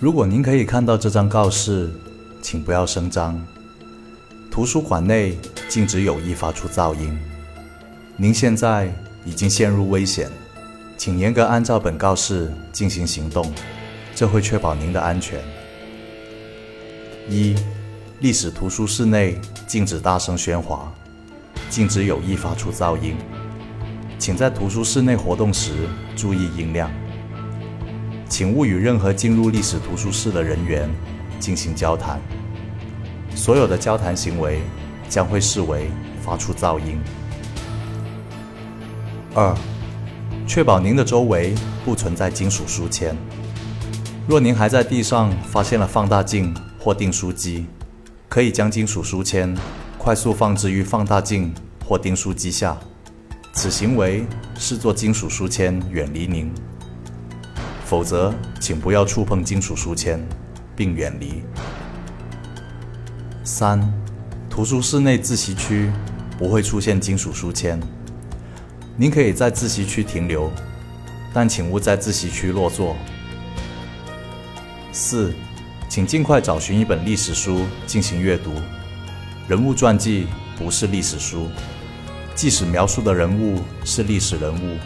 [0.00, 1.90] 如果您可以看到这张告示，
[2.40, 3.38] 请不要声张。
[4.50, 5.36] 图书馆内
[5.68, 7.18] 禁止有意发出噪音。
[8.16, 8.90] 您现在
[9.26, 10.30] 已经陷入危险，
[10.96, 13.52] 请严格按照本告示进行行动，
[14.14, 15.38] 这会确保您的安全。
[17.28, 17.54] 一、
[18.20, 20.90] 历史图书室内禁止大声喧哗，
[21.68, 23.16] 禁止有意发出噪音。
[24.18, 25.72] 请在图书室内活动时
[26.16, 26.90] 注意音量。
[28.30, 30.88] 请勿与任何进入历史图书室的人员
[31.40, 32.18] 进行交谈。
[33.34, 34.60] 所有的交谈行为
[35.08, 35.90] 将会视为
[36.22, 36.98] 发出噪音。
[39.34, 39.54] 二、
[40.46, 43.16] 确保您的周围不存在金属书签。
[44.28, 47.66] 若您还在地上发现了放大镜或订书机，
[48.28, 49.52] 可以将金属书签
[49.98, 51.52] 快速放置于放大镜
[51.84, 52.78] 或订书机下。
[53.52, 54.24] 此行为
[54.56, 56.52] 视作金属书签远离您。
[57.90, 60.24] 否则，请不要触碰金属书签，
[60.76, 61.42] 并远离。
[63.42, 63.82] 三、
[64.48, 65.90] 图书室内自习区
[66.38, 67.80] 不会出现金属书签。
[68.96, 70.52] 您可以在自习区停留，
[71.34, 72.94] 但请勿在自习区落座。
[74.92, 75.34] 四、
[75.88, 78.52] 请尽快找寻一本历史书进行阅读。
[79.48, 81.48] 人物传记不是历史书，
[82.36, 84.78] 即使描述的人物是历史人物。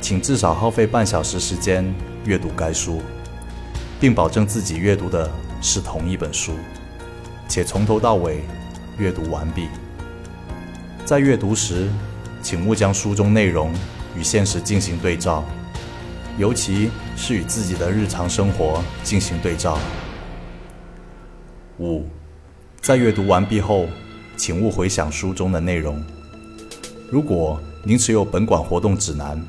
[0.00, 1.84] 请至少耗费半小时时间
[2.24, 3.02] 阅读该书，
[4.00, 6.52] 并保证自己阅读的是同一本书，
[7.48, 8.40] 且从头到尾
[8.96, 9.68] 阅读完毕。
[11.04, 11.88] 在阅读时，
[12.42, 13.72] 请勿将书中内容
[14.16, 15.44] 与现实进行对照，
[16.38, 19.78] 尤其是与自己的日常生活进行对照。
[21.78, 22.06] 五，
[22.80, 23.86] 在阅读完毕后，
[24.36, 26.02] 请勿回想书中的内容。
[27.10, 29.42] 如果您持有本馆活动指南，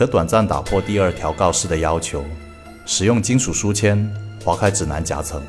[0.00, 2.24] 可短暂打破第二条告示的要求，
[2.86, 4.10] 使用金属书签
[4.42, 5.42] 划开指南夹层，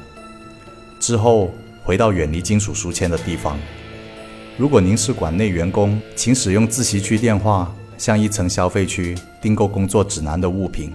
[1.00, 3.58] 之后回到远离金属书签的地方。
[4.58, 10.92] 如果您是馆内员工，请使用自习区电话向一层消费区订购工作指南的物品，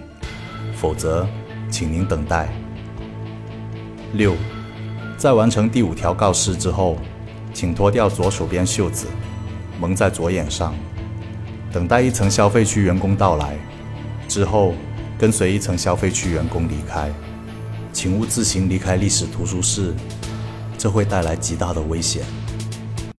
[0.75, 1.27] 否则，
[1.71, 2.49] 请您等待。
[4.13, 4.35] 六，
[5.17, 6.95] 在完成第五条告示之后，
[7.55, 9.07] 请脱掉左手边袖子，
[9.79, 10.75] 蒙在左眼上。
[11.77, 13.55] 等待一层消费区员工到来
[14.27, 14.73] 之后，
[15.15, 17.07] 跟随一层消费区员工离开，
[17.93, 19.93] 请勿自行离开历史图书室，
[20.75, 22.23] 这会带来极大的危险。